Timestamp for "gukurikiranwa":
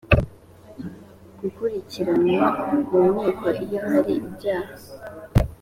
1.39-2.45